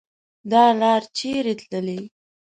[0.51, 1.99] دا لار چیري تللي